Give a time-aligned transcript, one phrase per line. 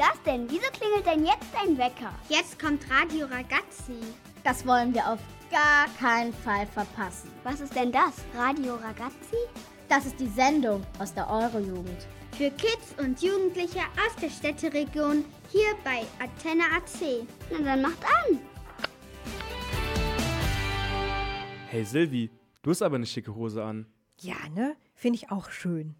[0.00, 0.48] das denn?
[0.48, 2.10] Wieso klingelt denn jetzt dein Wecker?
[2.30, 4.00] Jetzt kommt Radio Ragazzi.
[4.42, 5.18] Das wollen wir auf
[5.50, 7.30] gar keinen Fall verpassen.
[7.44, 8.14] Was ist denn das?
[8.34, 9.36] Radio Ragazzi?
[9.90, 12.06] Das ist die Sendung aus der Eurojugend.
[12.32, 17.26] Für Kids und Jugendliche aus der Städteregion hier bei Antenne AC.
[17.50, 18.38] Na dann macht an.
[21.68, 22.30] Hey Silvi,
[22.62, 23.86] du hast aber eine schicke Hose an.
[24.18, 24.76] Ja, ne?
[24.94, 25.94] Finde ich auch schön.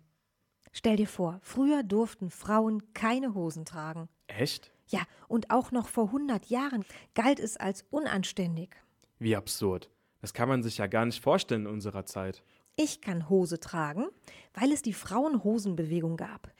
[0.73, 4.08] Stell dir vor, früher durften Frauen keine Hosen tragen.
[4.29, 4.72] Echt?
[4.89, 8.71] Ja, und auch noch vor 100 Jahren galt es als unanständig.
[9.18, 9.90] Wie absurd.
[10.21, 12.43] Das kann man sich ja gar nicht vorstellen in unserer Zeit.
[12.76, 14.07] Ich kann Hose tragen,
[14.54, 16.53] weil es die Frauenhosenbewegung gab.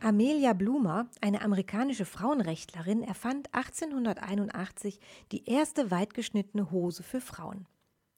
[0.00, 5.00] Amelia Blumer, eine amerikanische Frauenrechtlerin, erfand 1881
[5.32, 7.66] die erste weitgeschnittene Hose für Frauen.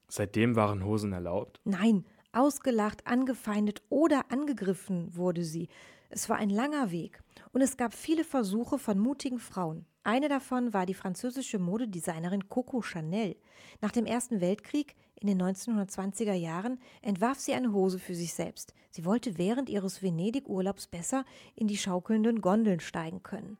[0.08, 1.60] Seitdem waren Hosen erlaubt?
[1.64, 2.04] Nein,
[2.36, 5.68] ausgelacht, angefeindet oder angegriffen wurde sie.
[6.08, 7.20] Es war ein langer Weg
[7.52, 9.86] und es gab viele Versuche von mutigen Frauen.
[10.04, 13.36] Eine davon war die französische Modedesignerin Coco Chanel.
[13.80, 18.72] Nach dem Ersten Weltkrieg in den 1920er Jahren entwarf sie eine Hose für sich selbst.
[18.90, 21.24] Sie wollte während ihres Venedig-Urlaubs besser
[21.56, 23.58] in die schaukelnden Gondeln steigen können.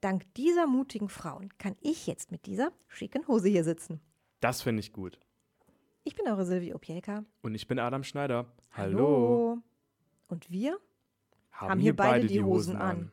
[0.00, 4.00] Dank dieser mutigen Frauen kann ich jetzt mit dieser schicken Hose hier sitzen.
[4.40, 5.20] Das finde ich gut.
[6.02, 7.24] Ich bin eure Silvi Opielka.
[7.42, 8.46] Und ich bin Adam Schneider.
[8.72, 9.58] Hallo.
[10.28, 10.78] Und wir
[11.52, 12.96] haben, hier beide die Hosen an.
[12.96, 13.10] Come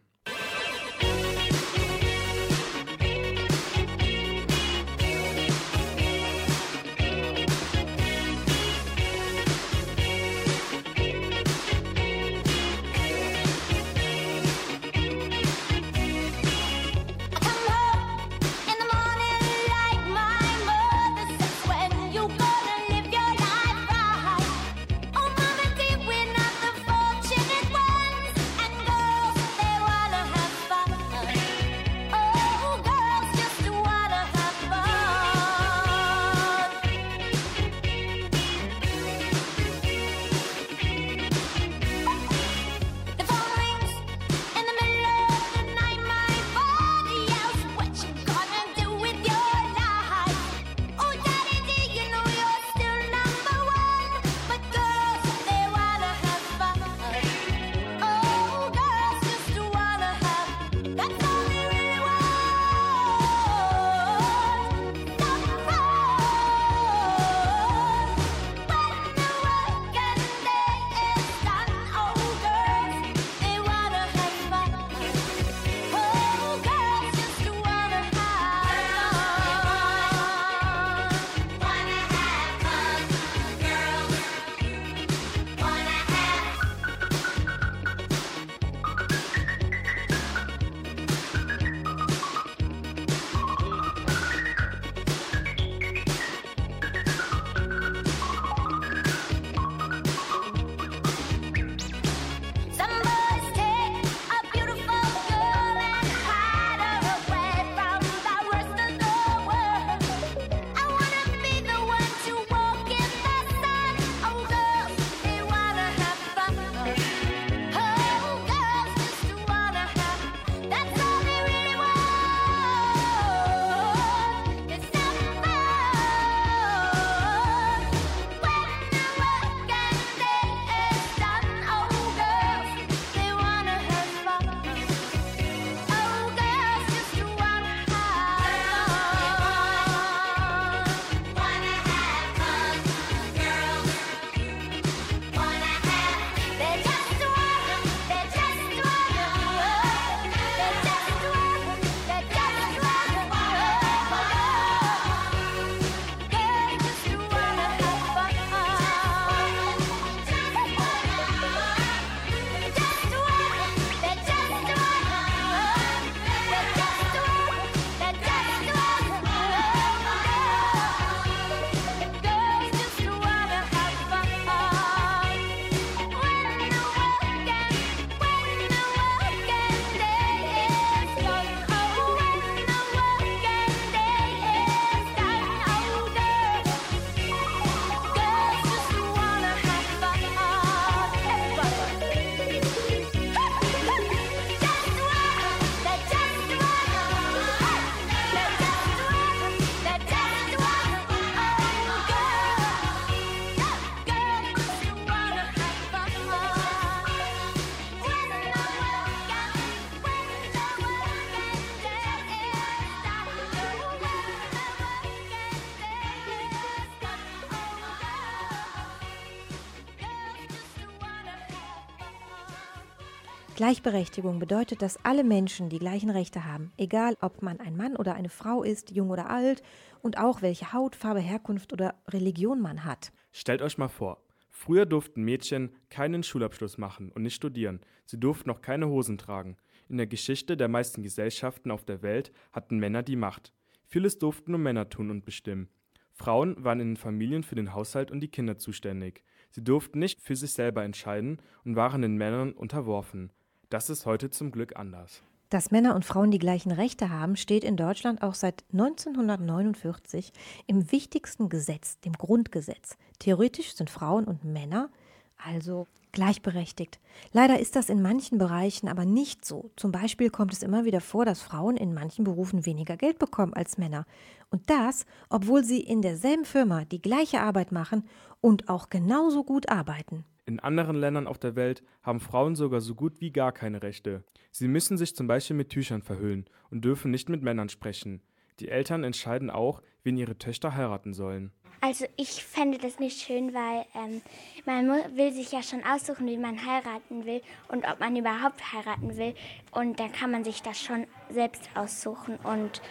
[223.57, 228.13] Gleichberechtigung bedeutet, dass alle Menschen die gleichen Rechte haben, egal ob man ein Mann oder
[228.13, 229.63] eine Frau ist, jung oder alt
[230.03, 233.11] und auch welche Hautfarbe, Herkunft oder Religion man hat.
[233.31, 234.21] Stellt euch mal vor,
[234.51, 237.79] früher durften Mädchen keinen Schulabschluss machen und nicht studieren.
[238.05, 239.57] Sie durften noch keine Hosen tragen.
[239.89, 243.53] In der Geschichte der meisten Gesellschaften auf der Welt hatten Männer die Macht.
[243.87, 245.67] Vieles durften nur Männer tun und bestimmen.
[246.13, 249.23] Frauen waren in den Familien für den Haushalt und die Kinder zuständig.
[249.49, 253.31] Sie durften nicht für sich selber entscheiden und waren den Männern unterworfen.
[253.69, 255.21] Das ist heute zum Glück anders.
[255.49, 260.33] Dass Männer und Frauen die gleichen Rechte haben, steht in Deutschland auch seit 1949
[260.67, 262.97] im wichtigsten Gesetz, dem Grundgesetz.
[263.19, 264.89] Theoretisch sind Frauen und Männer
[265.37, 266.99] also gleichberechtigt.
[267.31, 269.71] Leider ist das in manchen Bereichen aber nicht so.
[269.75, 273.53] Zum Beispiel kommt es immer wieder vor, dass Frauen in manchen Berufen weniger Geld bekommen
[273.53, 274.05] als Männer.
[274.49, 278.07] Und das, obwohl sie in derselben Firma die gleiche Arbeit machen
[278.41, 280.25] und auch genauso gut arbeiten.
[280.47, 284.23] In anderen Ländern auf der Welt haben Frauen sogar so gut wie gar keine Rechte.
[284.49, 288.21] Sie müssen sich zum Beispiel mit Tüchern verhüllen und dürfen nicht mit Männern sprechen.
[288.61, 291.51] Die Eltern entscheiden auch, wen ihre Töchter heiraten sollen.
[291.81, 294.21] Also ich fände das nicht schön, weil ähm,
[294.65, 299.17] man will sich ja schon aussuchen, wie man heiraten will und ob man überhaupt heiraten
[299.17, 299.35] will.
[299.71, 302.37] Und dann kann man sich das schon selbst aussuchen.
[302.37, 302.81] Und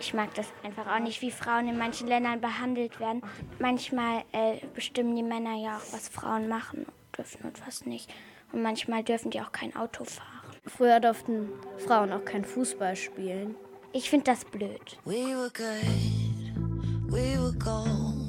[0.00, 3.22] ich mag das einfach auch nicht, wie Frauen in manchen Ländern behandelt werden.
[3.60, 8.12] Manchmal äh, bestimmen die Männer ja auch, was Frauen machen dürfen und was nicht.
[8.52, 10.28] Und manchmal dürfen die auch kein Auto fahren.
[10.66, 11.48] Früher durften
[11.86, 13.54] Frauen auch kein Fußball spielen.
[13.92, 14.98] Ich finde das blöd.
[15.04, 18.24] We were good, we were gold.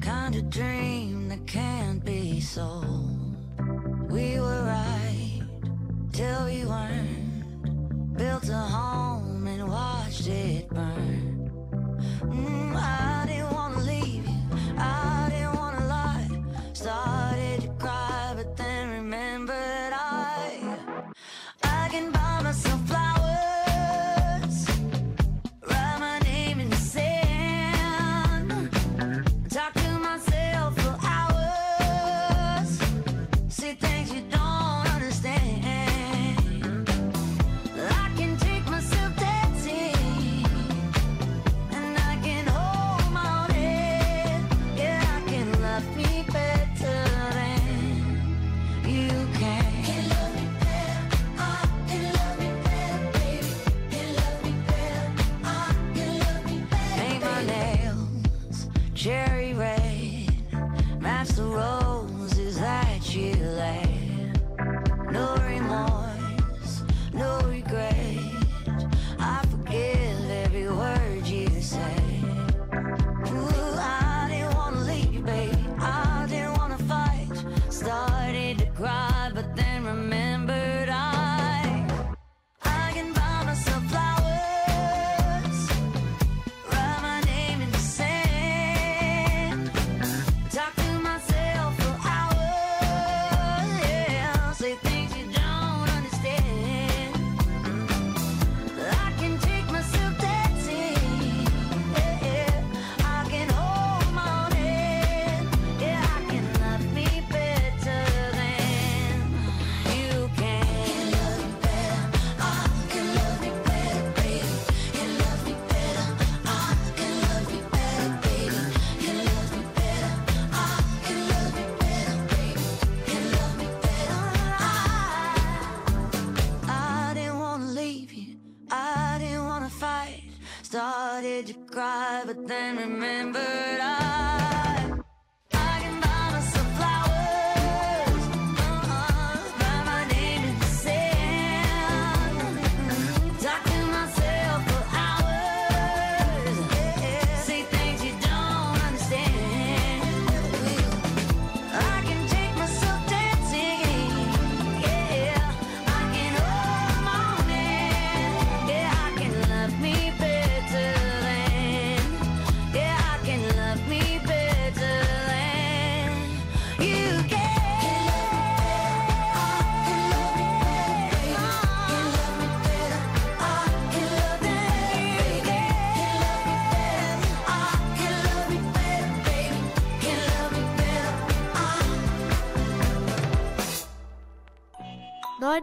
[0.00, 2.84] Kind of dream that can't be sold.
[4.10, 5.42] We were right
[6.12, 8.16] till we weren't.
[8.16, 11.50] Built a home and watched it burn.
[12.22, 12.74] Mm,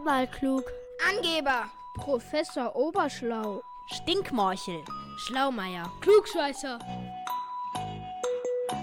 [0.02, 0.64] Klug.
[1.08, 3.62] Angeber, Professor Oberschlau.
[3.86, 4.82] Stinkmorchel,
[5.16, 5.88] Schlaumeier.
[6.00, 6.78] Klugscheißer.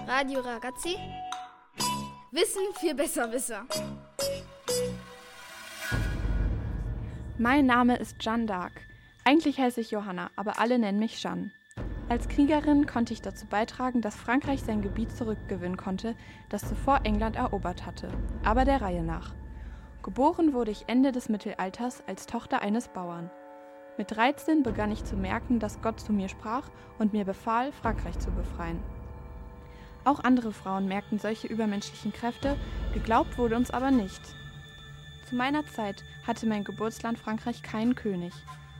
[0.06, 0.96] Radio Ragazzi.
[2.30, 3.66] Wissen für Besserwisser.
[7.36, 8.72] Mein Name ist Jeanne d'Arc.
[9.24, 11.50] Eigentlich heiße ich Johanna, aber alle nennen mich Jeanne.
[12.08, 16.16] Als Kriegerin konnte ich dazu beitragen, dass Frankreich sein Gebiet zurückgewinnen konnte,
[16.48, 18.08] das zuvor England erobert hatte,
[18.42, 19.34] aber der Reihe nach.
[20.02, 23.30] Geboren wurde ich Ende des Mittelalters als Tochter eines Bauern.
[23.98, 28.18] Mit 13 begann ich zu merken, dass Gott zu mir sprach und mir befahl, Frankreich
[28.18, 28.82] zu befreien.
[30.04, 32.56] Auch andere Frauen merkten solche übermenschlichen Kräfte,
[32.94, 34.22] geglaubt wurde uns aber nicht.
[35.28, 38.32] Zu meiner Zeit hatte mein Geburtsland Frankreich keinen König,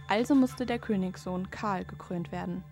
[0.08, 2.64] also musste der Königssohn Karl gekrönt werden.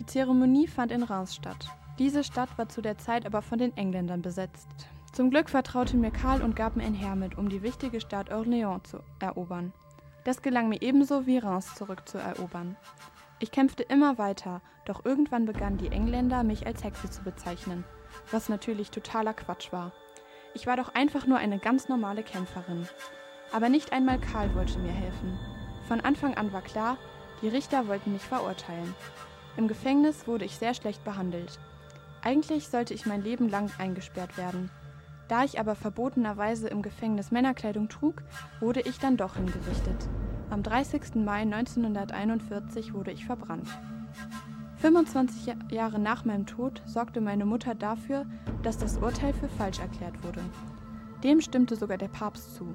[0.00, 1.68] Die Zeremonie fand in Reims statt.
[2.00, 4.88] Diese Stadt war zu der Zeit aber von den Engländern besetzt.
[5.16, 8.30] Zum Glück vertraute mir Karl und gab mir ein Heer mit, um die wichtige Stadt
[8.30, 9.72] Orléans zu erobern.
[10.24, 12.76] Das gelang mir ebenso wie Reims zurückzuerobern.
[13.38, 17.82] Ich kämpfte immer weiter, doch irgendwann begannen die Engländer, mich als Hexe zu bezeichnen,
[18.30, 19.94] was natürlich totaler Quatsch war.
[20.52, 22.86] Ich war doch einfach nur eine ganz normale Kämpferin.
[23.54, 25.38] Aber nicht einmal Karl wollte mir helfen.
[25.88, 26.98] Von Anfang an war klar,
[27.40, 28.94] die Richter wollten mich verurteilen.
[29.56, 31.58] Im Gefängnis wurde ich sehr schlecht behandelt.
[32.20, 34.70] Eigentlich sollte ich mein Leben lang eingesperrt werden.
[35.28, 38.22] Da ich aber verbotenerweise im Gefängnis Männerkleidung trug,
[38.60, 40.08] wurde ich dann doch hingerichtet.
[40.50, 41.16] Am 30.
[41.16, 43.68] Mai 1941 wurde ich verbrannt.
[44.76, 48.26] 25 Jahre nach meinem Tod sorgte meine Mutter dafür,
[48.62, 50.42] dass das Urteil für falsch erklärt wurde.
[51.24, 52.74] Dem stimmte sogar der Papst zu.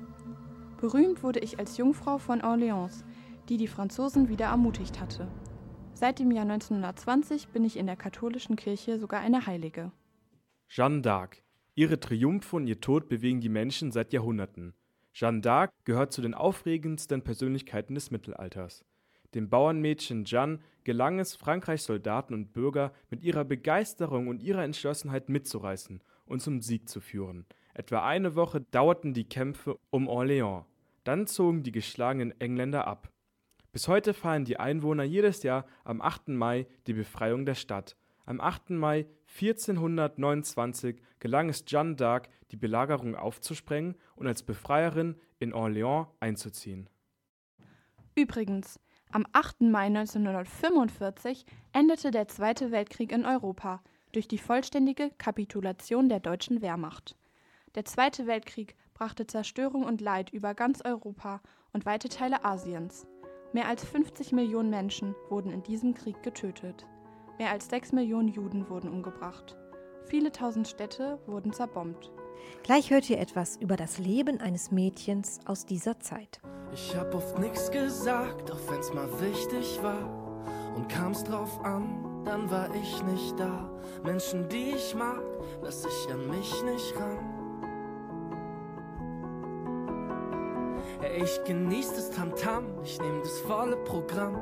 [0.81, 3.05] Berühmt wurde ich als Jungfrau von Orléans,
[3.47, 5.27] die die Franzosen wieder ermutigt hatte.
[5.93, 9.91] Seit dem Jahr 1920 bin ich in der katholischen Kirche sogar eine Heilige.
[10.67, 11.43] Jeanne d'Arc.
[11.73, 14.73] Ihre Triumphe und ihr Tod bewegen die Menschen seit Jahrhunderten.
[15.13, 18.83] Jeanne d'Arc gehört zu den aufregendsten Persönlichkeiten des Mittelalters.
[19.33, 25.29] Dem Bauernmädchen Jeanne gelang es, Frankreichs Soldaten und Bürger mit ihrer Begeisterung und ihrer Entschlossenheit
[25.29, 27.45] mitzureißen und zum Sieg zu führen.
[27.73, 30.65] Etwa eine Woche dauerten die Kämpfe um Orléans.
[31.05, 33.09] Dann zogen die geschlagenen Engländer ab.
[33.71, 36.27] Bis heute feiern die Einwohner jedes Jahr am 8.
[36.29, 37.95] Mai die Befreiung der Stadt.
[38.25, 38.71] Am 8.
[38.71, 39.05] Mai
[39.39, 46.89] 1429 gelang es Jeanne d'Arc, die Belagerung aufzusprengen und als Befreierin in Orléans einzuziehen.
[48.15, 48.79] Übrigens,
[49.11, 49.61] am 8.
[49.61, 57.15] Mai 1945 endete der Zweite Weltkrieg in Europa durch die vollständige Kapitulation der deutschen Wehrmacht.
[57.75, 61.41] Der Zweite Weltkrieg brachte Zerstörung und Leid über ganz Europa
[61.73, 63.07] und weite Teile Asiens.
[63.53, 66.85] Mehr als 50 Millionen Menschen wurden in diesem Krieg getötet.
[67.41, 69.57] Mehr als 6 Millionen Juden wurden umgebracht.
[70.05, 72.11] Viele tausend Städte wurden zerbombt.
[72.61, 76.39] Gleich hört ihr etwas über das Leben eines Mädchens aus dieser Zeit.
[76.71, 80.07] Ich hab oft nix gesagt, auch wenn's mal wichtig war.
[80.75, 83.71] Und kam's drauf an, dann war ich nicht da.
[84.03, 85.23] Menschen, die ich mag,
[85.63, 87.17] lass ich an mich nicht ran.
[91.17, 94.39] Ich genieß das Tamtam, ich nehm das volle Programm.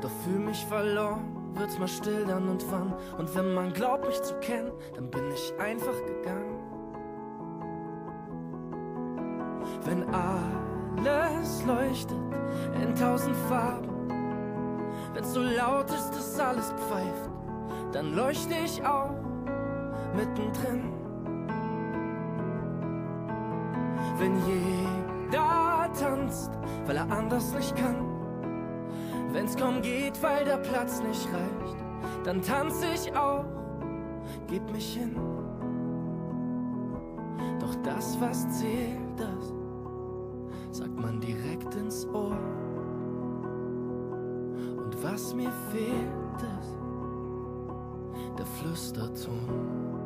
[0.00, 2.94] Doch fühl mich verloren, wird's mal still dann und wann.
[3.18, 6.58] Und wenn man glaubt, mich zu kennen, dann bin ich einfach gegangen.
[9.84, 12.18] Wenn alles leuchtet
[12.82, 13.88] in tausend Farben,
[15.14, 17.30] wenn's so laut ist, dass alles pfeift,
[17.92, 19.14] dann leuchte ich auch
[20.14, 20.92] mittendrin.
[24.18, 26.50] Wenn jeder tanzt,
[26.86, 28.09] weil er anders nicht kann.
[29.32, 31.76] Wenn's kaum geht, weil der Platz nicht reicht,
[32.24, 33.44] dann tanz ich auch,
[34.48, 35.14] gib mich hin.
[37.60, 39.54] Doch das, was zählt, das
[40.72, 42.36] sagt man direkt ins Ohr.
[44.76, 46.76] Und was mir fehlt, ist
[48.38, 49.99] der Flüsterton.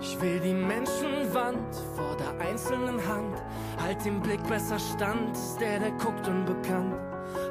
[0.00, 3.42] Ich will die Menschenwand vor der einzelnen Hand.
[3.82, 6.94] Halt den Blick besser stand, ist der, der guckt unbekannt.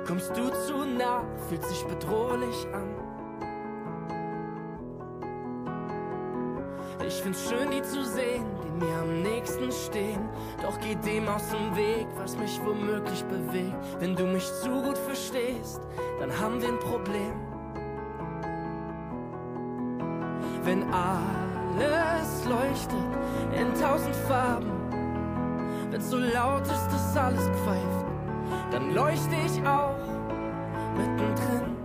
[0.07, 2.95] Kommst du zu nah, fühlt sich bedrohlich an.
[7.05, 10.27] Ich find's schön, die zu sehen, die mir am nächsten stehen.
[10.62, 13.75] Doch geh dem aus dem Weg, was mich womöglich bewegt.
[14.00, 15.81] Wenn du mich zu gut verstehst,
[16.19, 17.33] dann haben wir ein Problem.
[20.63, 20.83] Wenn
[21.86, 24.72] alles leuchtet in tausend Farben,
[25.91, 28.05] wenn's so laut ist, dass alles pfeift,
[28.72, 29.96] dann leuchte ich auch
[30.96, 31.75] mittendrin.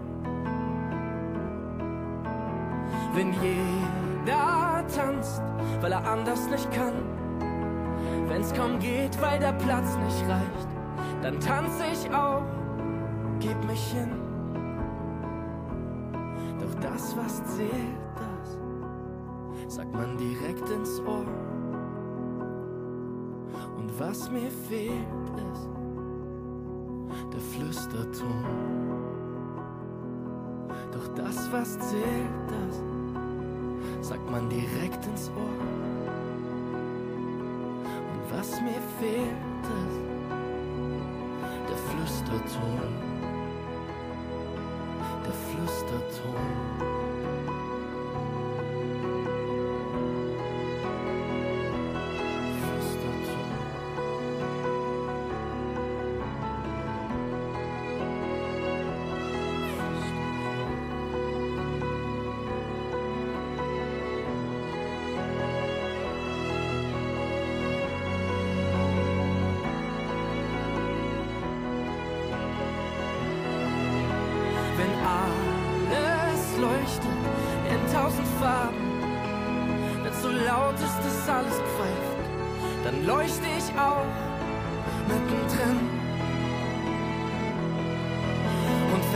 [3.14, 5.42] Wenn jeder tanzt,
[5.80, 6.94] weil er anders nicht kann.
[8.28, 10.68] Wenn's kaum geht, weil der Platz nicht reicht,
[11.22, 12.42] dann tanz ich auch,
[13.40, 14.10] gib mich hin.
[16.60, 18.11] Doch das, was zählt,
[19.92, 21.26] man direkt ins Ohr.
[23.76, 24.92] Und was mir fehlt
[25.52, 25.68] ist
[27.32, 28.44] der Flüsterton.
[30.92, 32.82] Doch das, was zählt, das
[34.06, 35.60] sagt man direkt ins Ohr.
[38.12, 40.00] Und was mir fehlt ist
[41.68, 42.92] der Flüsterton.
[45.24, 47.01] Der Flüsterton.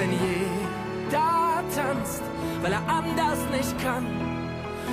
[0.07, 2.23] Und wenn jeder tanzt,
[2.63, 4.07] weil er anders nicht kann,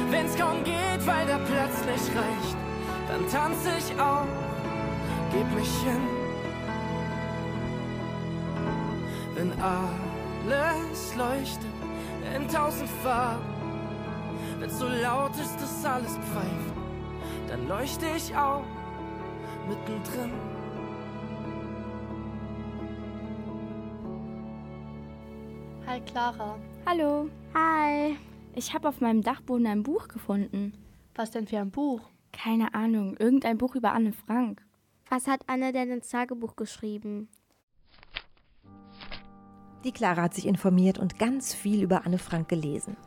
[0.10, 2.58] wenn's kaum geht, weil der Platz nicht reicht,
[3.08, 4.25] dann tanze ich auch,
[5.32, 6.01] geb mich hin.
[9.36, 11.74] Wenn alles leuchtet
[12.36, 13.43] in tausend Farben.
[14.60, 16.74] Wenn so laut ist, dass alles pfeift,
[17.48, 18.63] dann leuchte ich auch
[19.67, 20.53] mittendrin.
[25.94, 26.58] Hi Clara.
[26.88, 27.30] Hallo.
[27.54, 28.18] Hi.
[28.56, 30.74] Ich habe auf meinem Dachboden ein Buch gefunden.
[31.14, 32.10] Was denn für ein Buch?
[32.32, 34.66] Keine Ahnung, irgendein Buch über Anne Frank.
[35.12, 37.30] Was hat Anne denn ins Tagebuch geschrieben?
[39.84, 42.98] Die Clara hat sich informiert und ganz viel über Anne Frank gelesen.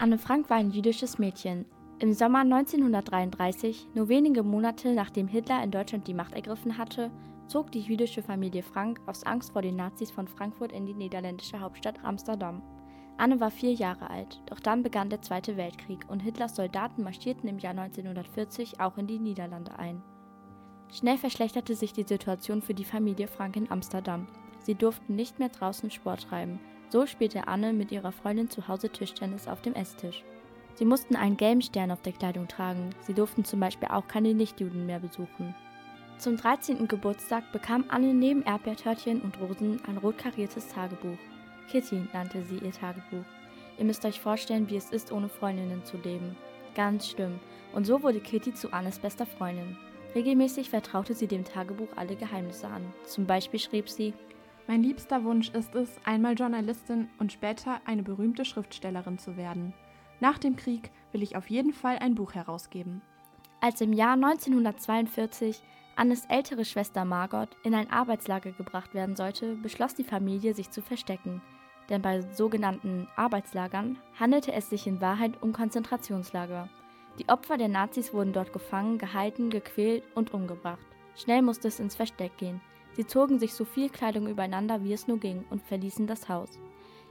[0.00, 1.64] Anne Frank war ein jüdisches Mädchen.
[2.00, 7.12] Im Sommer 1933, nur wenige Monate nachdem Hitler in Deutschland die Macht ergriffen hatte,
[7.46, 11.60] zog die jüdische Familie Frank aus Angst vor den Nazis von Frankfurt in die niederländische
[11.60, 12.62] Hauptstadt Amsterdam.
[13.18, 17.48] Anne war vier Jahre alt, doch dann begann der Zweite Weltkrieg und Hitlers Soldaten marschierten
[17.48, 20.02] im Jahr 1940 auch in die Niederlande ein.
[20.92, 24.26] Schnell verschlechterte sich die Situation für die Familie Frank in Amsterdam.
[24.60, 26.60] Sie durften nicht mehr draußen Sport treiben.
[26.90, 30.22] So spielte Anne mit ihrer Freundin zu Hause Tischtennis auf dem Esstisch.
[30.74, 32.90] Sie mussten einen gelben Stern auf der Kleidung tragen.
[33.00, 35.54] Sie durften zum Beispiel auch keine Nichtjuden mehr besuchen.
[36.18, 36.86] Zum 13.
[36.86, 41.18] Geburtstag bekam Anne neben Erdbeertörtchen und Rosen ein rot kariertes Tagebuch.
[41.68, 43.24] Kitty nannte sie ihr Tagebuch.
[43.78, 46.36] Ihr müsst euch vorstellen, wie es ist, ohne Freundinnen zu leben.
[46.74, 47.40] Ganz schlimm.
[47.72, 49.76] Und so wurde Kitty zu Annes bester Freundin.
[50.14, 52.92] Regelmäßig vertraute sie dem Tagebuch alle Geheimnisse an.
[53.04, 54.12] Zum Beispiel schrieb sie,
[54.66, 59.72] Mein liebster Wunsch ist es, einmal Journalistin und später eine berühmte Schriftstellerin zu werden.
[60.20, 63.00] Nach dem Krieg will ich auf jeden Fall ein Buch herausgeben.
[63.60, 65.62] Als im Jahr 1942
[65.94, 70.80] Annes ältere Schwester Margot in ein Arbeitslager gebracht werden sollte, beschloss die Familie, sich zu
[70.80, 71.42] verstecken.
[71.88, 76.68] Denn bei sogenannten Arbeitslagern handelte es sich in Wahrheit um Konzentrationslager.
[77.18, 80.86] Die Opfer der Nazis wurden dort gefangen, gehalten, gequält und umgebracht.
[81.14, 82.60] Schnell musste es ins Versteck gehen.
[82.94, 86.58] Sie zogen sich so viel Kleidung übereinander, wie es nur ging, und verließen das Haus.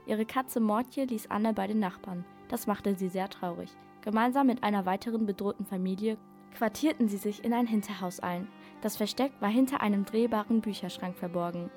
[0.06, 2.24] Ihre Katze Mortje ließ Anne bei den Nachbarn.
[2.48, 3.70] Das machte sie sehr traurig.
[4.00, 6.18] Gemeinsam mit einer weiteren bedrohten Familie
[6.52, 8.48] quartierten sie sich in ein Hinterhaus ein.
[8.82, 11.70] Das Versteck war hinter einem drehbaren Bücherschrank verborgen.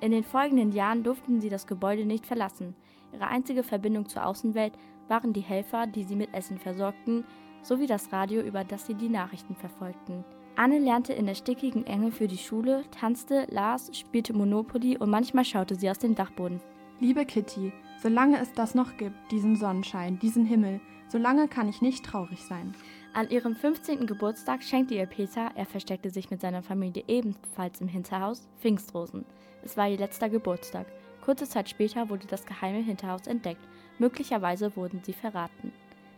[0.00, 2.74] In den folgenden Jahren durften sie das Gebäude nicht verlassen.
[3.12, 4.72] Ihre einzige Verbindung zur Außenwelt
[5.08, 7.24] waren die Helfer, die sie mit Essen versorgten,
[7.62, 10.24] sowie das Radio, über das sie die Nachrichten verfolgten.
[10.56, 15.44] Anne lernte in der stickigen Enge für die Schule, tanzte, las, spielte Monopoly und manchmal
[15.44, 16.60] schaute sie aus dem Dachboden.
[16.98, 22.04] Liebe Kitty, solange es das noch gibt, diesen Sonnenschein, diesen Himmel, solange kann ich nicht
[22.04, 22.74] traurig sein.
[23.14, 24.06] An ihrem 15.
[24.06, 29.24] Geburtstag schenkte ihr Peter, er versteckte sich mit seiner Familie ebenfalls im Hinterhaus, Pfingstrosen.
[29.64, 30.86] Es war ihr letzter Geburtstag.
[31.24, 33.66] Kurze Zeit später wurde das geheime Hinterhaus entdeckt.
[33.98, 35.72] Möglicherweise wurden sie verraten.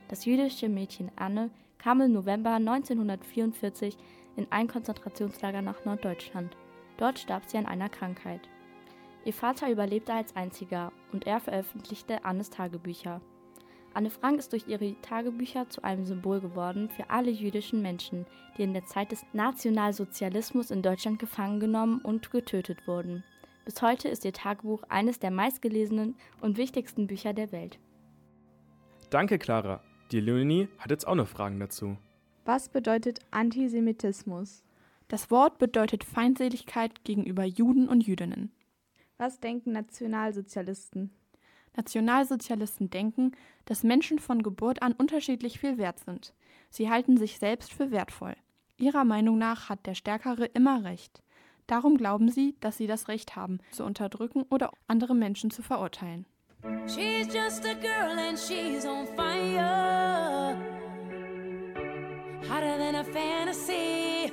[0.09, 3.96] Das jüdische Mädchen Anne kam im November 1944
[4.37, 6.57] in ein Konzentrationslager nach Norddeutschland.
[6.98, 8.48] Dort starb sie an einer Krankheit.
[9.24, 13.20] Ihr Vater überlebte als einziger und er veröffentlichte Annes Tagebücher.
[13.92, 18.24] Anne Frank ist durch ihre Tagebücher zu einem Symbol geworden für alle jüdischen Menschen,
[18.57, 23.24] die in der Zeit des Nationalsozialismus in Deutschland gefangen genommen und getötet wurden.
[23.64, 27.79] Bis heute ist ihr Tagebuch eines der meistgelesenen und wichtigsten Bücher der Welt.
[29.11, 29.83] Danke, Clara.
[30.12, 31.96] Die Leonie hat jetzt auch noch Fragen dazu.
[32.44, 34.64] Was bedeutet Antisemitismus?
[35.09, 38.53] Das Wort bedeutet Feindseligkeit gegenüber Juden und Jüdinnen.
[39.18, 41.11] Was denken Nationalsozialisten?
[41.76, 43.33] Nationalsozialisten denken,
[43.64, 46.35] dass Menschen von Geburt an unterschiedlich viel wert sind.
[46.70, 48.35] Sie halten sich selbst für wertvoll.
[48.76, 51.22] Ihrer Meinung nach hat der Stärkere immer Recht.
[51.66, 56.26] Darum glauben sie, dass sie das Recht haben, zu unterdrücken oder andere Menschen zu verurteilen.
[56.87, 60.56] She's just a girl and she's on fire.
[62.48, 64.33] Hotter than a fantasy,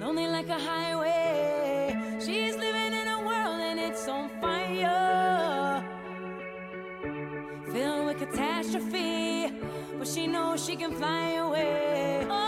[0.00, 1.96] lonely like a highway.
[2.18, 2.56] She's
[8.74, 9.52] catastrophe,
[9.98, 12.26] but she knows she can fly away.
[12.28, 12.43] Oh.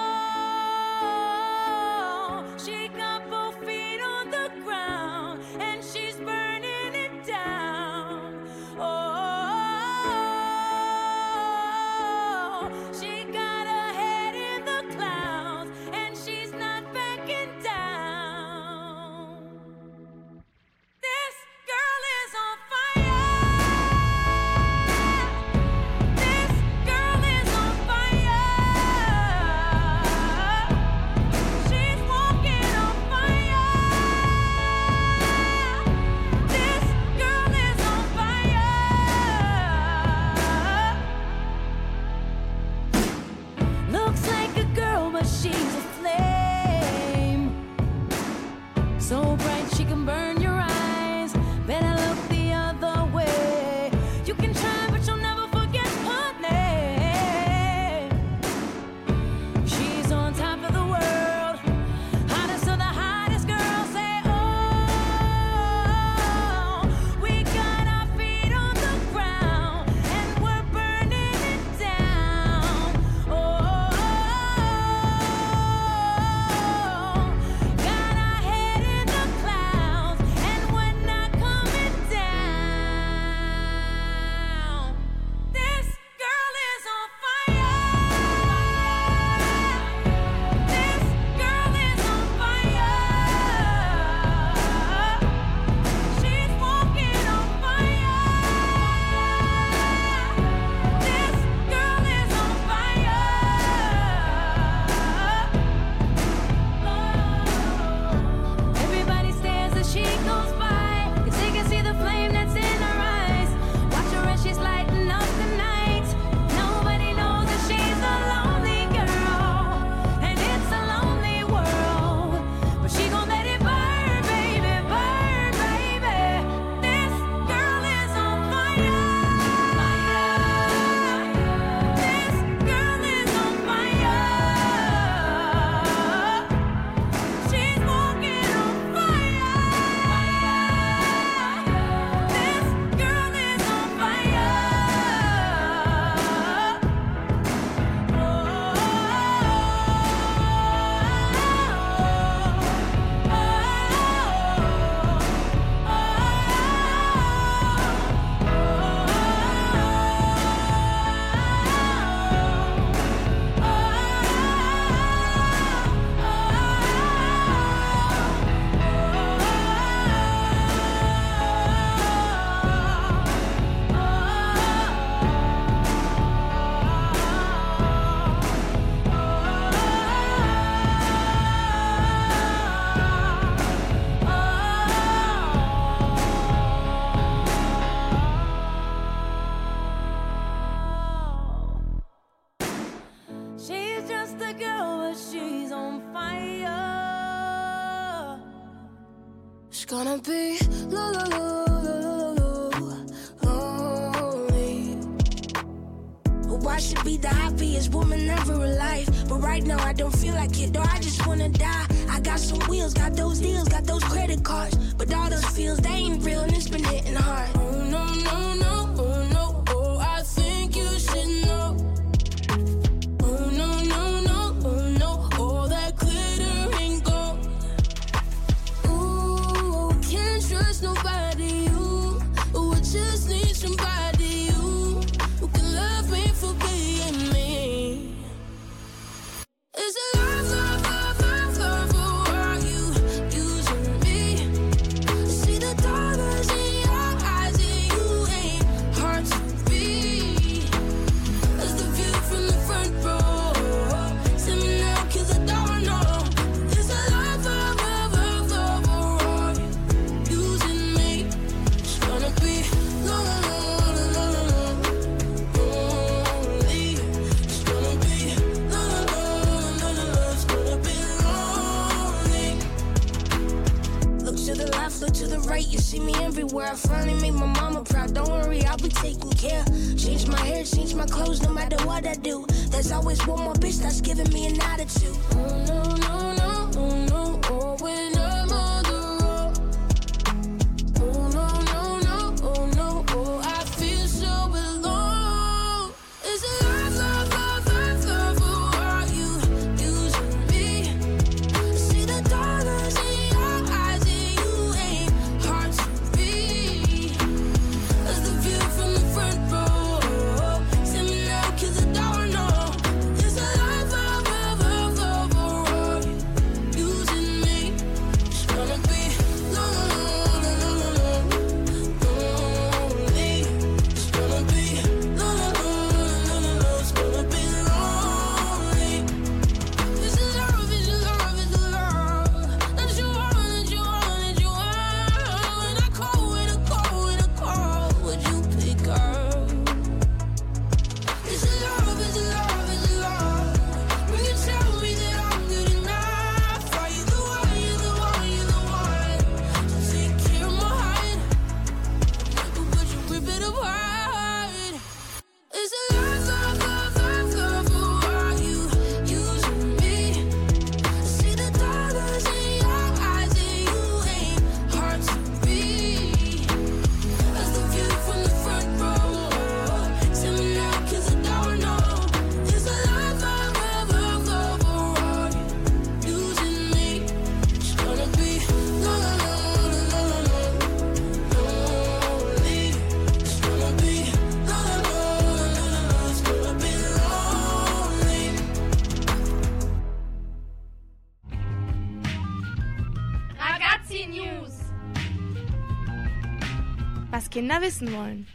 [397.37, 398.27] Kinder wissen wollen.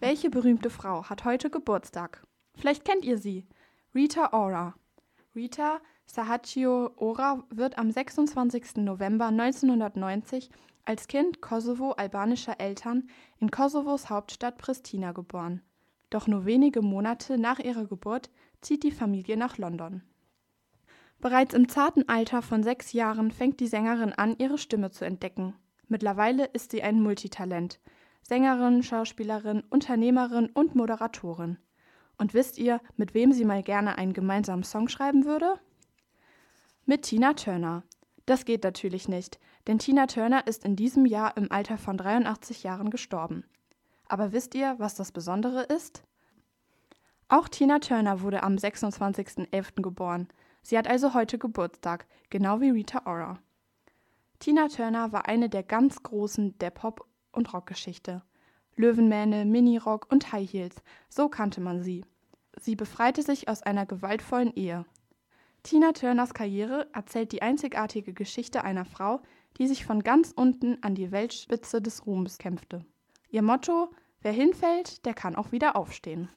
[0.00, 2.26] Welche berühmte Frau hat heute Geburtstag?
[2.56, 3.46] Vielleicht kennt ihr sie.
[3.94, 4.74] Rita Ora.
[5.32, 8.78] Rita Sahaccio Ora wird am 26.
[8.78, 10.50] November 1990
[10.86, 13.08] als Kind kosovo-albanischer Eltern
[13.38, 15.62] in Kosovos Hauptstadt Pristina geboren.
[16.10, 18.28] Doch nur wenige Monate nach ihrer Geburt
[18.60, 20.02] zieht die Familie nach London.
[21.20, 25.54] Bereits im zarten Alter von sechs Jahren fängt die Sängerin an, ihre Stimme zu entdecken.
[25.88, 27.80] Mittlerweile ist sie ein Multitalent.
[28.22, 31.58] Sängerin, Schauspielerin, Unternehmerin und Moderatorin.
[32.18, 35.58] Und wisst ihr, mit wem sie mal gerne einen gemeinsamen Song schreiben würde?
[36.84, 37.84] Mit Tina Turner.
[38.26, 42.62] Das geht natürlich nicht, denn Tina Turner ist in diesem Jahr im Alter von 83
[42.62, 43.44] Jahren gestorben.
[44.06, 46.02] Aber wisst ihr, was das Besondere ist?
[47.28, 49.82] Auch Tina Turner wurde am 26.11.
[49.82, 50.28] geboren.
[50.62, 53.38] Sie hat also heute Geburtstag, genau wie Rita Ora.
[54.38, 58.22] Tina Turner war eine der ganz Großen der Pop- und Rockgeschichte.
[58.76, 60.76] Löwenmähne, Minirock und High Heels,
[61.08, 62.04] so kannte man sie.
[62.56, 64.84] Sie befreite sich aus einer gewaltvollen Ehe.
[65.64, 69.20] Tina Turners Karriere erzählt die einzigartige Geschichte einer Frau,
[69.58, 72.84] die sich von ganz unten an die Weltspitze des Ruhms kämpfte.
[73.30, 73.90] Ihr Motto:
[74.22, 76.28] Wer hinfällt, der kann auch wieder aufstehen.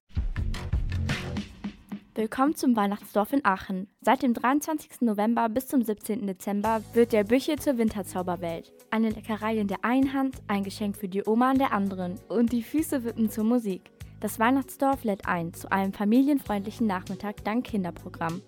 [2.13, 3.87] Willkommen zum Weihnachtsdorf in Aachen.
[4.01, 4.99] Seit dem 23.
[4.99, 6.27] November bis zum 17.
[6.27, 8.73] Dezember wird der Büchel zur Winterzauberwelt.
[8.89, 12.51] Eine Leckerei in der einen Hand, ein Geschenk für die Oma in der anderen und
[12.51, 13.91] die Füße wippen zur Musik.
[14.19, 18.41] Das Weihnachtsdorf lädt ein zu einem familienfreundlichen Nachmittag dank Kinderprogramm.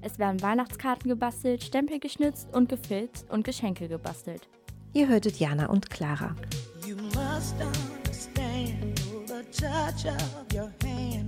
[0.00, 4.48] Es werden Weihnachtskarten gebastelt, Stempel geschnitzt und gefilzt und Geschenke gebastelt.
[4.92, 6.34] Ihr hörtet Jana und Clara.
[6.84, 11.27] You must understand the touch of your hand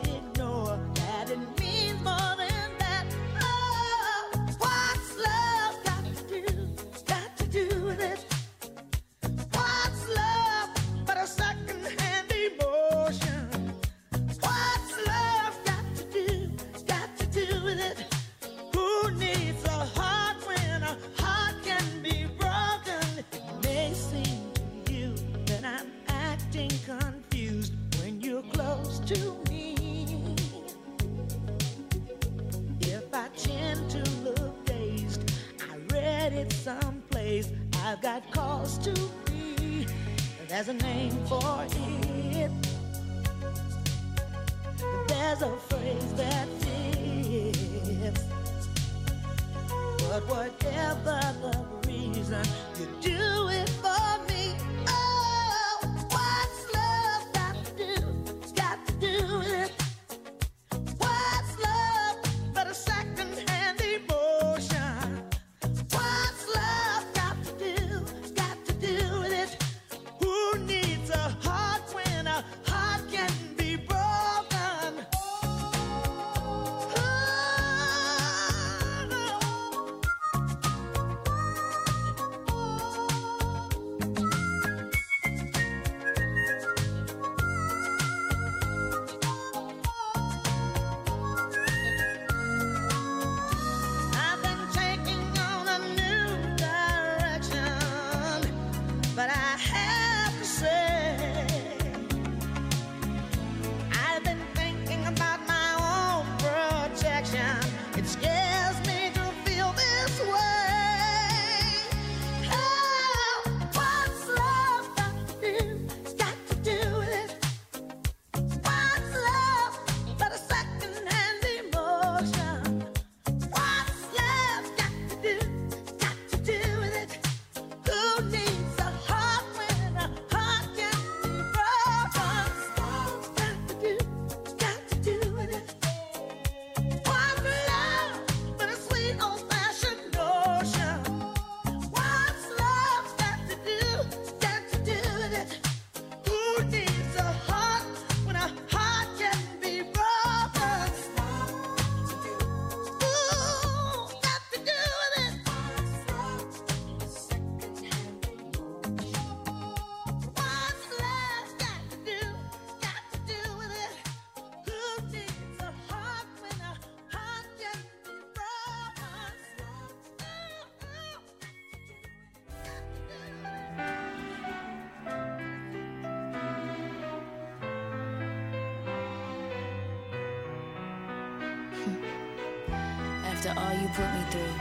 [183.43, 184.53] After all you put me through,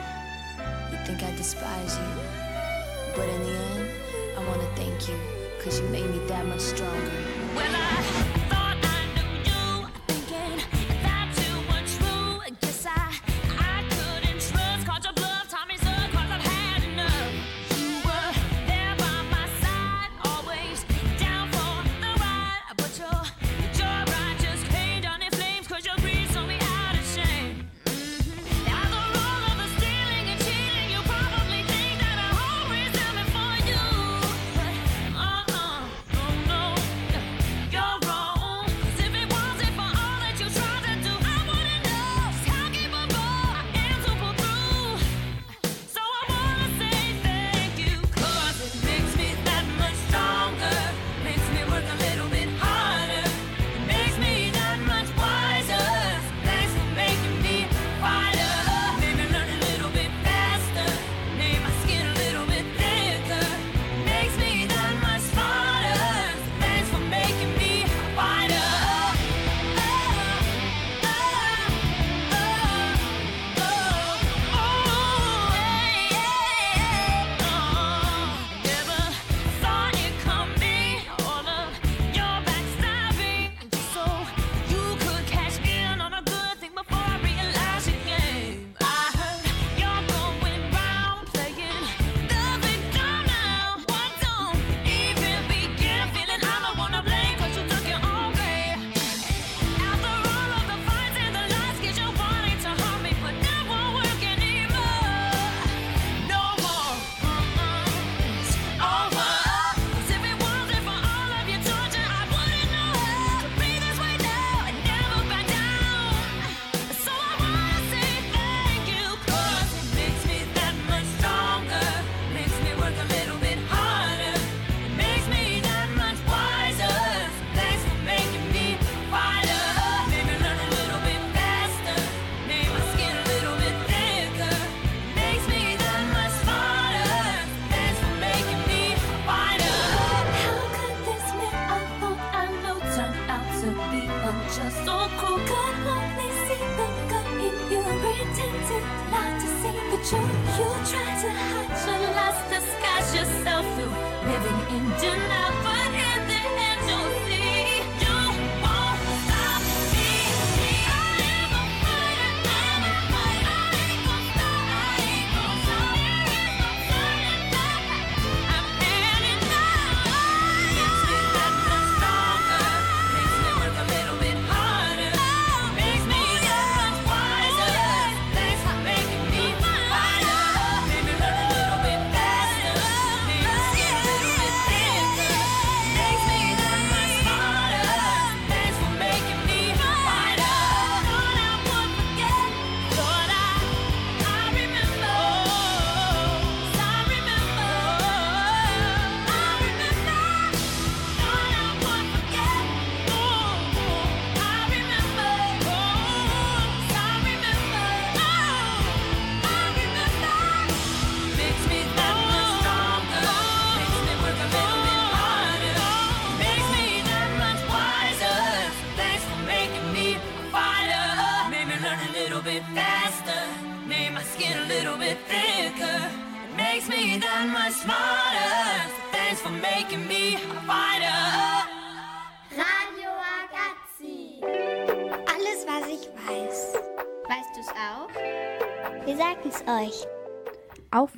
[0.90, 3.12] you think I despise you.
[3.14, 3.90] But in the end,
[4.38, 5.20] I wanna thank you,
[5.62, 7.12] cause you made me that much stronger.
[7.58, 8.59] I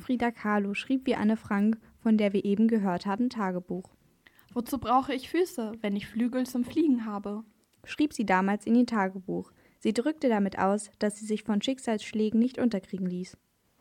[0.03, 3.89] Frida Kahlo schrieb wie Anne Frank, von der wir eben gehört haben, Tagebuch.
[4.53, 7.45] Wozu brauche ich Füße, wenn ich Flügel zum Fliegen habe?
[7.85, 9.53] Schrieb sie damals in ihr Tagebuch.
[9.79, 13.37] Sie drückte damit aus, dass sie sich von Schicksalsschlägen nicht unterkriegen ließ.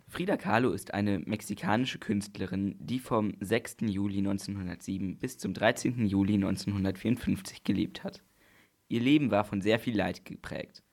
[0.07, 3.79] Frida Kahlo ist eine mexikanische Künstlerin, die vom 6.
[3.81, 6.07] Juli 1907 bis zum 13.
[6.07, 8.23] Juli 1954 gelebt hat.
[8.87, 10.85] Ihr Leben war von sehr viel Leid geprägt.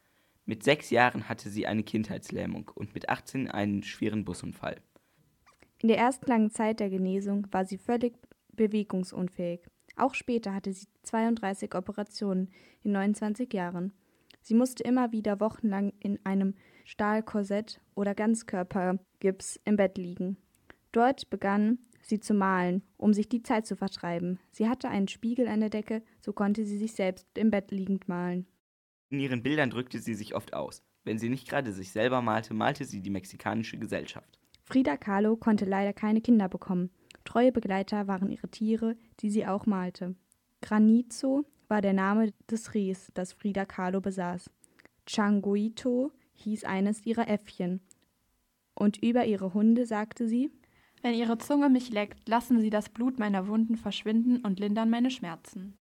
[0.45, 4.81] Mit sechs Jahren hatte sie eine Kindheitslähmung und mit 18 einen schweren Busunfall.
[5.81, 8.13] In der ersten langen Zeit der Genesung war sie völlig
[8.53, 9.61] bewegungsunfähig.
[9.95, 12.49] Auch später hatte sie 32 Operationen
[12.83, 13.93] in 29 Jahren.
[14.41, 20.37] Sie musste immer wieder wochenlang in einem Stahlkorsett oder Ganzkörpergips im Bett liegen.
[20.91, 24.39] Dort begann sie zu malen, um sich die Zeit zu vertreiben.
[24.51, 28.07] Sie hatte einen Spiegel an der Decke, so konnte sie sich selbst im Bett liegend
[28.07, 28.47] malen.
[29.09, 30.81] In ihren Bildern drückte sie sich oft aus.
[31.03, 34.38] Wenn sie nicht gerade sich selber malte, malte sie die mexikanische Gesellschaft.
[34.69, 36.91] Frida Kahlo konnte leider keine Kinder bekommen.
[37.25, 40.15] Treue Begleiter waren ihre Tiere, die sie auch malte.
[40.61, 44.51] Granizo war der Name des Rehs, das Frida Kahlo besaß.
[45.07, 47.81] Changuito hieß eines ihrer Äffchen.
[48.75, 50.51] Und über ihre Hunde sagte sie,
[51.01, 55.09] Wenn ihre Zunge mich leckt, lassen sie das Blut meiner Wunden verschwinden und lindern meine
[55.09, 55.79] Schmerzen.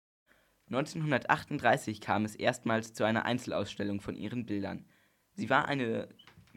[0.67, 4.85] 1938 kam es erstmals zu einer Einzelausstellung von ihren Bildern.
[5.33, 6.07] Sie war eine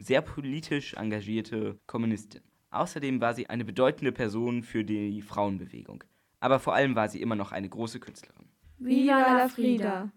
[0.01, 2.41] sehr politisch engagierte Kommunistin.
[2.71, 6.03] Außerdem war sie eine bedeutende Person für die Frauenbewegung.
[6.39, 8.47] Aber vor allem war sie immer noch eine große Künstlerin.
[8.79, 10.11] Viva la Frida!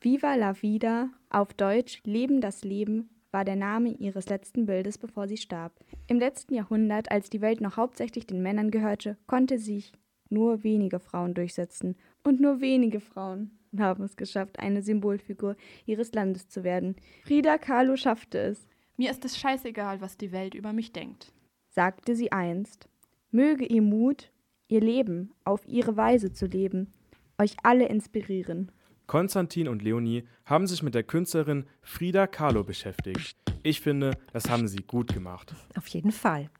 [0.00, 5.28] Viva la Vida, auf Deutsch Leben das Leben, war der Name ihres letzten Bildes, bevor
[5.28, 5.72] sie starb.
[6.06, 9.92] Im letzten Jahrhundert, als die Welt noch hauptsächlich den Männern gehörte, konnte sich
[10.28, 11.96] nur wenige Frauen durchsetzen.
[12.22, 15.56] Und nur wenige Frauen haben es geschafft, eine Symbolfigur
[15.86, 16.96] ihres Landes zu werden.
[17.24, 18.68] Frida Kahlo schaffte es.
[18.96, 21.32] Mir ist es scheißegal, was die Welt über mich denkt,
[21.68, 22.88] sagte sie einst.
[23.30, 24.30] Möge ihr Mut,
[24.68, 26.94] ihr Leben auf ihre Weise zu leben,
[27.38, 28.72] euch alle inspirieren.
[29.06, 33.36] Konstantin und Leonie haben sich mit der Künstlerin Frida Kahlo beschäftigt.
[33.62, 35.54] Ich finde, das haben sie gut gemacht.
[35.76, 36.50] Auf jeden Fall.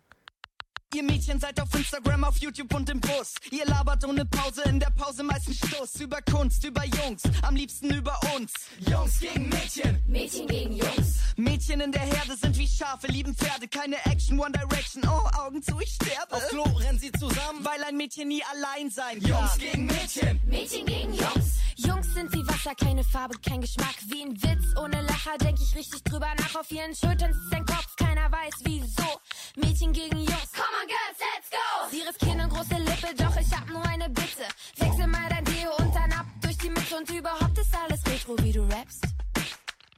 [0.95, 3.35] Ihr Mädchen seid auf Instagram, auf YouTube und im Bus.
[3.51, 6.01] Ihr labert ohne Pause, in der Pause meistens Stuss.
[6.01, 8.53] Über Kunst, über Jungs, am liebsten über uns.
[8.89, 11.19] Jungs gegen Mädchen, Mädchen gegen Jungs.
[11.37, 15.03] Mädchen in der Herde sind wie Schafe, lieben Pferde, keine Action, One Direction.
[15.07, 16.37] Oh, Augen zu, ich sterbe.
[16.37, 19.31] Auf Klo rennen sie zusammen, weil ein Mädchen nie allein sein kann.
[19.31, 21.57] Jungs gegen Mädchen, Mädchen gegen Jungs.
[21.77, 23.97] Jungs sind wie Wasser, keine Farbe, kein Geschmack.
[24.09, 26.61] Wie ein Witz ohne Lacher, denk ich richtig drüber nach.
[26.61, 29.21] Auf ihren Schultern ist ein Kopf, keiner weiß wieso.
[29.57, 30.53] Mädchen gegen Jungs.
[30.53, 31.91] Come on, Girls, let's go!
[31.91, 34.49] Sie riskieren eine große Lippe, doch ich hab nur eine Bitte.
[34.77, 38.37] Wechsel mal dein Deo und dann ab durch die Mitte und überhaupt ist alles retro,
[38.43, 39.05] wie du rappst.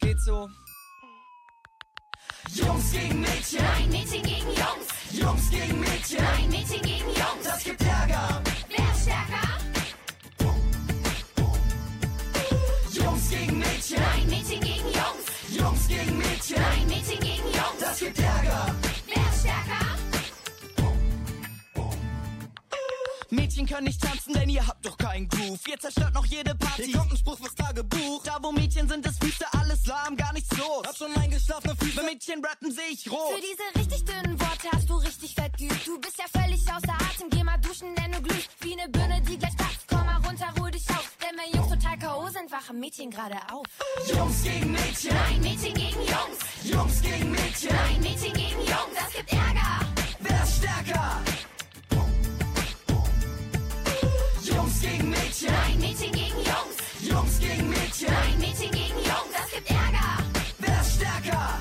[0.01, 0.49] Geht so.
[2.55, 3.63] Jungs gegen Mädchen.
[3.63, 4.89] Nein, Mädchen gegen Jungs.
[5.13, 6.25] Jungs gegen Mädchen.
[6.25, 7.45] Nein, Mädchen gegen Jungs.
[7.45, 8.43] Das gibt Ärger.
[8.69, 9.48] Wer ist stärker?
[13.19, 14.01] Jungs gegen Mädchen.
[14.01, 15.27] Nein, Mädchen gegen Jungs.
[15.51, 16.63] Jungs gegen Mädchen.
[16.63, 17.81] Nein, Mädchen gegen Jungs.
[17.81, 18.88] Das gibt Ärger.
[23.59, 25.59] Mädchen können nicht tanzen, denn ihr habt doch keinen Groove.
[25.67, 26.85] Ihr zerstört noch jede Party.
[26.85, 28.23] Hier kommt ein Spruch fürs Tagebuch.
[28.23, 30.87] Da wo Mädchen sind, ist Füße alles lahm, gar nichts los.
[30.87, 31.97] Hab schon eingeschlafene Füße.
[31.97, 33.35] Wenn Mädchen rappen, seh ich rot.
[33.35, 35.87] Für diese richtig dünnen Worte hast du richtig fett geübt.
[35.87, 37.31] Du bist ja völlig außer Atem.
[37.31, 39.87] Geh mal duschen, denn du glühst wie eine Birne, die gleich platzt.
[39.89, 41.11] Komm mal runter, ruh dich auf.
[41.21, 42.29] Denn wenn Jungs total K.O.
[42.29, 43.67] sind, wachen Mädchen gerade auf.
[44.07, 45.15] Jungs gegen Mädchen.
[45.15, 46.39] Nein, Mädchen gegen Jungs.
[46.63, 47.75] Jungs gegen Mädchen.
[47.75, 48.95] Nein, Mädchen gegen Jungs.
[48.95, 49.81] Das gibt Ärger.
[50.21, 51.23] Wer ist stärker?
[54.59, 55.53] Jungs gegen Mädchen.
[55.53, 56.77] Nein, Mädchen gegen Jungs.
[57.01, 58.13] Jungs gegen Mädchen.
[58.13, 59.33] Nein, Mädchen gegen Jungs.
[59.33, 60.19] Das gibt Ärger.
[60.59, 61.61] Wer ist stärker?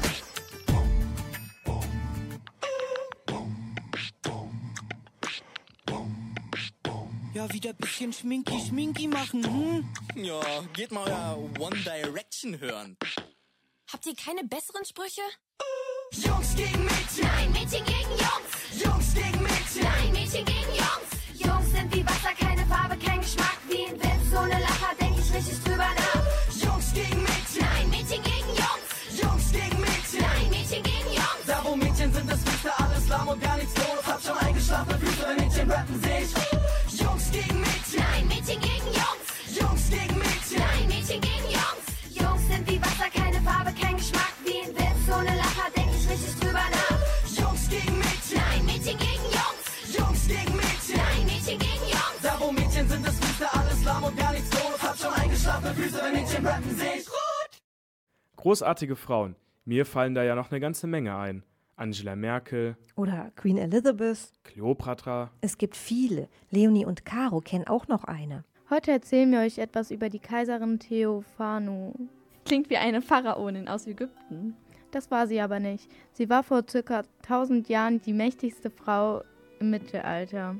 [7.35, 9.87] Ja, wieder bisschen schminky schminky machen, hm?
[10.15, 10.41] Ja,
[10.73, 12.97] geht mal euer One Direction hören.
[13.93, 15.21] Habt ihr keine besseren Sprüche?
[16.13, 17.27] Jungs gegen Mädchen.
[17.27, 18.83] Nein, Mädchen gegen Jungs.
[18.83, 19.83] Jungs gegen Mädchen.
[19.83, 21.06] Nein, Mädchen gegen Jungs.
[21.77, 23.59] Sind wie Wasser, keine Farbe, kein Geschmack.
[23.69, 26.23] Wie ein Witz ohne Lacher, denk ich richtig drüber nach.
[26.49, 27.61] Jungs gegen Mädchen.
[27.61, 28.89] Nein, Mädchen gegen Jungs.
[29.21, 30.21] Jungs gegen Mädchen.
[30.21, 31.45] Nein, Mädchen gegen Jungs.
[31.45, 34.03] Da wo Mädchen sind, ist Füße alles lahm und gar nichts los.
[34.07, 36.56] Hab schon eingeschlafene Füße, wenn Mädchen rappen, seh ich.
[58.47, 59.35] Großartige Frauen.
[59.65, 61.43] Mir fallen da ja noch eine ganze Menge ein.
[61.75, 64.31] Angela Merkel oder Queen Elizabeth.
[64.45, 65.31] Kleopatra.
[65.41, 66.29] Es gibt viele.
[66.49, 68.45] Leonie und Caro kennen auch noch eine.
[68.69, 71.91] Heute erzählen wir euch etwas über die Kaiserin Theophanu.
[72.45, 74.55] Klingt wie eine Pharaonin aus Ägypten.
[74.91, 75.91] Das war sie aber nicht.
[76.13, 79.23] Sie war vor circa 1000 Jahren die mächtigste Frau
[79.59, 80.55] im Mittelalter.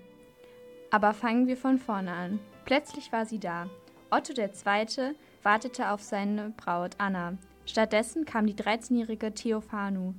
[0.91, 2.39] Aber fangen wir von vorne an.
[2.65, 3.69] Plötzlich war sie da.
[4.09, 5.15] Otto II.
[5.41, 7.38] wartete auf seine Braut Anna.
[7.68, 10.13] Stattdessen kam die 13-jährige Theophanu.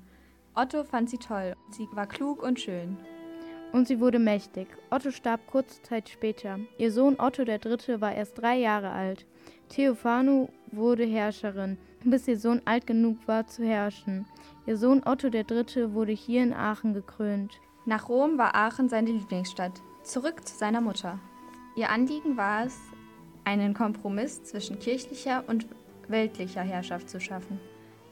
[0.55, 1.55] Otto fand sie toll.
[1.71, 2.99] Sie war klug und schön.
[3.73, 4.69] Und sie wurde mächtig.
[4.91, 6.59] Otto starb kurze Zeit später.
[6.77, 8.01] Ihr Sohn Otto III.
[8.01, 9.27] war erst drei Jahre alt.
[9.71, 14.27] Theophanu wurde Herrscherin, bis ihr Sohn alt genug war zu herrschen.
[14.67, 15.95] Ihr Sohn Otto III.
[15.95, 17.61] wurde hier in Aachen gekrönt.
[17.87, 19.81] Nach Rom war Aachen seine Lieblingsstadt.
[20.03, 21.19] Zurück zu seiner Mutter.
[21.77, 22.79] Ihr Anliegen war es,
[23.45, 25.67] einen Kompromiss zwischen kirchlicher und
[26.11, 27.61] weltlicher Herrschaft zu schaffen.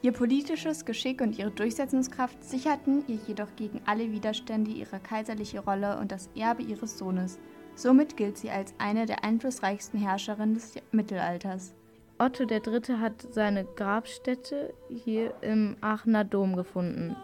[0.01, 5.97] Ihr politisches Geschick und ihre Durchsetzungskraft sicherten ihr jedoch gegen alle Widerstände ihre kaiserliche Rolle
[5.99, 7.39] und das Erbe ihres Sohnes.
[7.75, 11.73] Somit gilt sie als eine der einflussreichsten Herrscherinnen des Mittelalters.
[12.19, 12.97] Otto III.
[12.99, 17.15] hat seine Grabstätte hier im Aachener Dom gefunden.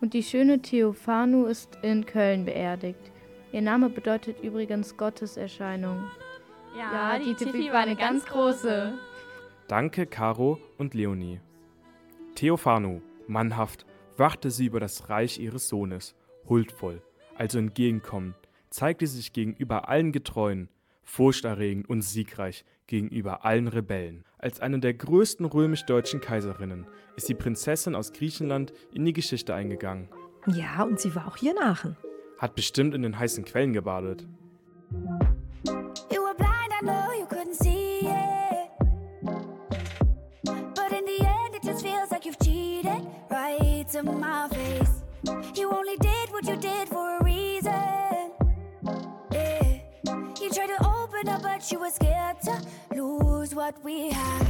[0.00, 3.12] Und die schöne Theophanu ist in Köln beerdigt.
[3.52, 6.04] Ihr Name bedeutet übrigens Gotteserscheinung.
[6.76, 8.94] Ja, die Tiffy war eine ganz große.
[9.72, 11.40] Danke, Caro und Leonie.
[12.34, 13.86] Theophanu, mannhaft,
[14.18, 16.14] wachte sie über das Reich ihres Sohnes,
[16.46, 17.00] huldvoll,
[17.36, 18.34] also entgegenkommend,
[18.68, 20.68] zeigte sich gegenüber allen Getreuen,
[21.04, 24.24] furchterregend und siegreich gegenüber allen Rebellen.
[24.36, 30.10] Als eine der größten römisch-deutschen Kaiserinnen ist die Prinzessin aus Griechenland in die Geschichte eingegangen.
[30.48, 31.96] Ja, und sie war auch hier in Aachen.
[32.36, 34.28] Hat bestimmt in den heißen Quellen gebadet.
[34.90, 37.71] You were blind, I know you couldn't see
[43.92, 45.02] to my face.
[45.54, 48.32] You only did what you did for a reason.
[49.30, 49.80] Yeah.
[50.40, 52.62] You tried to open up, but you were scared to
[52.94, 54.46] lose what we had.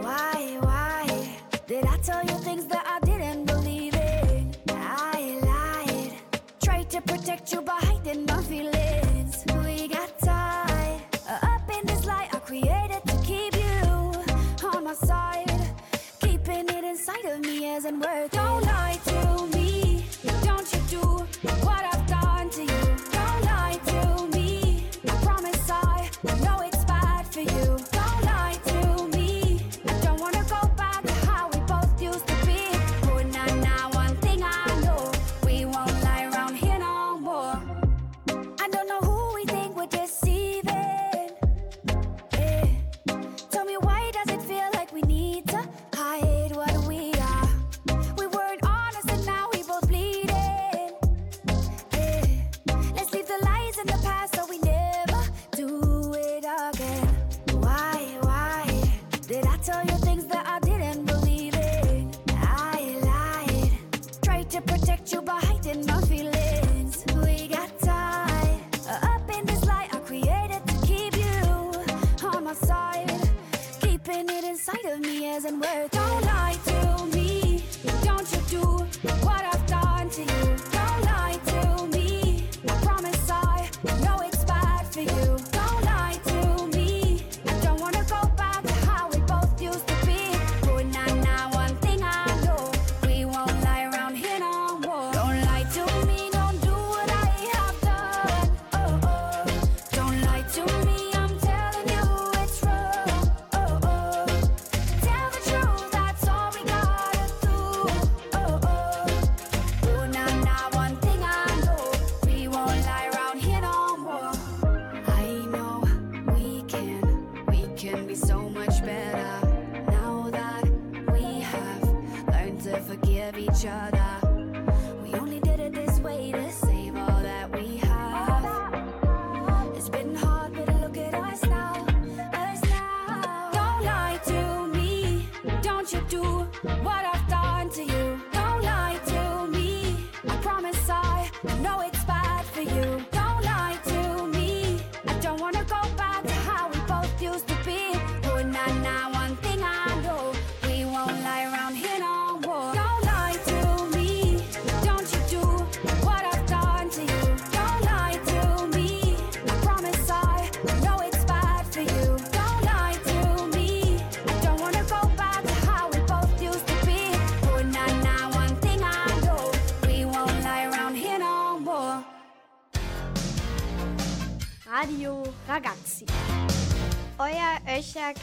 [0.00, 1.28] Why, why
[1.66, 4.54] did I tell you things that I didn't believe in?
[4.68, 6.12] I lied,
[6.62, 9.03] tried to protect you by hiding my feelings.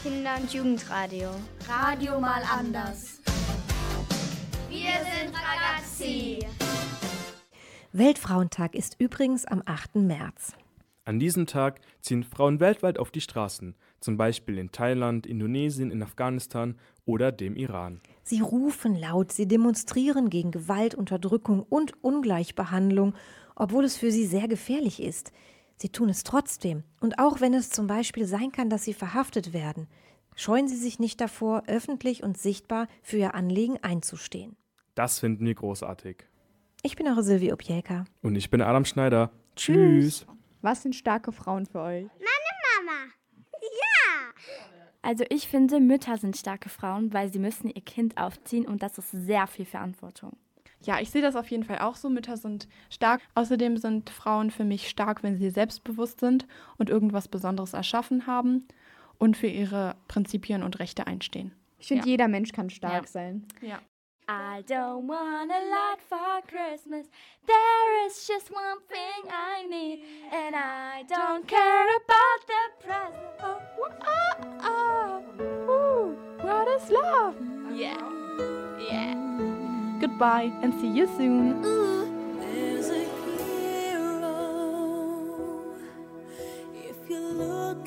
[0.02, 1.30] Kinder- und Jugendradio.
[1.68, 3.20] Radio mal anders.
[4.68, 6.40] Wir sind Ragazzi.
[7.92, 9.96] Weltfrauentag ist übrigens am 8.
[9.96, 10.54] März.
[11.04, 16.02] An diesem Tag ziehen Frauen weltweit auf die Straßen, zum Beispiel in Thailand, Indonesien, in
[16.02, 18.00] Afghanistan oder dem Iran.
[18.24, 23.14] Sie rufen laut, sie demonstrieren gegen Gewalt, Unterdrückung und Ungleichbehandlung,
[23.54, 25.30] obwohl es für sie sehr gefährlich ist.
[25.76, 26.84] Sie tun es trotzdem.
[27.00, 29.88] Und auch wenn es zum Beispiel sein kann, dass sie verhaftet werden,
[30.36, 34.56] scheuen sie sich nicht davor, öffentlich und sichtbar für ihr Anliegen einzustehen.
[34.94, 36.24] Das finden wir großartig.
[36.82, 38.04] Ich bin eure Silvie Objeka.
[38.22, 39.30] Und ich bin Adam Schneider.
[39.56, 40.26] Tschüss.
[40.60, 42.04] Was sind starke Frauen für euch?
[42.04, 43.12] Meine Mama.
[43.60, 44.32] Ja.
[45.02, 48.98] Also ich finde, Mütter sind starke Frauen, weil sie müssen ihr Kind aufziehen und das
[48.98, 50.36] ist sehr viel Verantwortung.
[50.84, 52.08] Ja, ich sehe das auf jeden Fall auch so.
[52.10, 53.20] Mütter sind stark.
[53.34, 56.46] Außerdem sind Frauen für mich stark, wenn sie selbstbewusst sind
[56.78, 58.66] und irgendwas Besonderes erschaffen haben
[59.18, 61.52] und für ihre Prinzipien und Rechte einstehen.
[61.78, 62.10] Ich finde, Ja.
[62.10, 63.06] jeder Mensch kann stark Ja.
[63.08, 63.46] sein.
[63.60, 63.78] Ja.
[64.28, 67.08] I don't want a lot for Christmas.
[67.44, 73.16] There is just one thing I need, and I don't care about the present.
[73.42, 73.58] Oh,
[74.06, 75.68] oh, oh.
[75.68, 77.34] Ooh, what is love?
[77.74, 77.96] Yeah.
[78.78, 79.21] Yeah.
[80.12, 81.82] Goodbye and see you soon.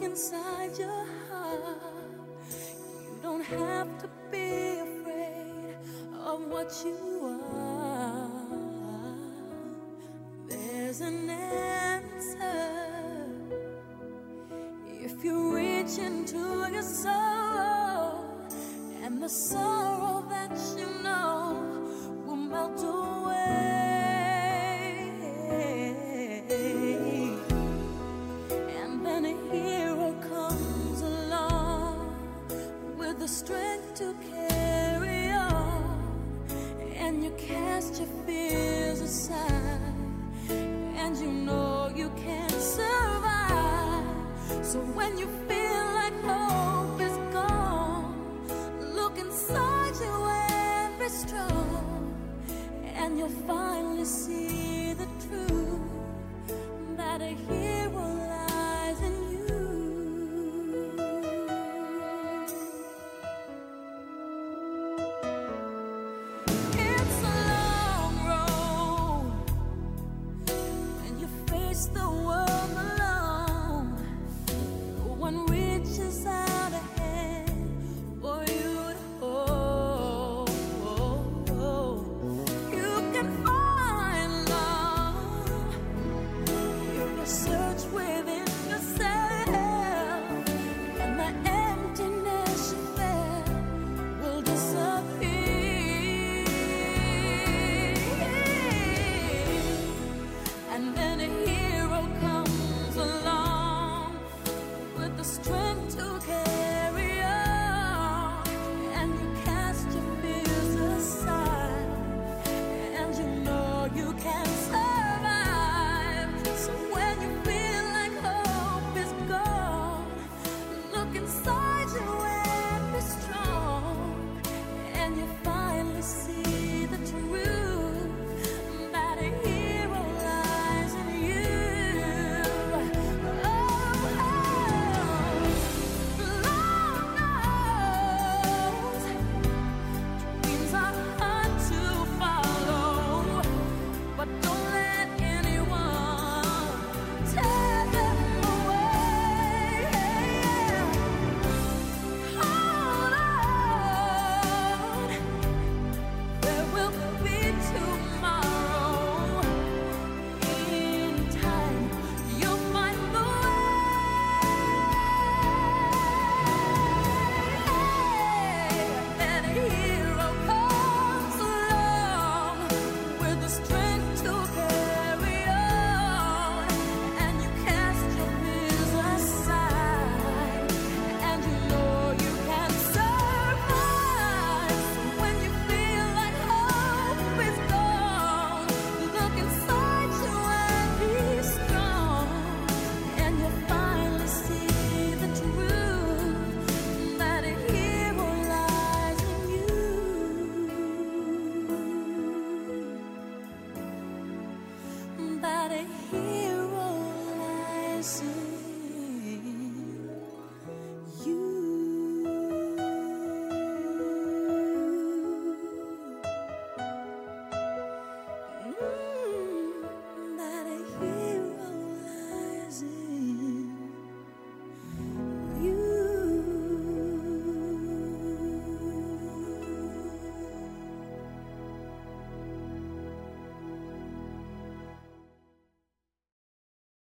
[0.01, 2.07] Inside your heart,
[3.03, 5.75] you don't have to be afraid
[6.25, 6.97] of what you
[7.53, 8.29] are.
[10.47, 11.29] There's an
[15.97, 18.25] into your soul,
[19.03, 21.44] and the sorrow that you know
[22.55, 23.35] melt away.
[28.79, 32.15] And then a hero comes along
[32.97, 35.99] with the strength to carry on,
[37.03, 39.95] and you cast your fears aside,
[41.01, 41.74] and you know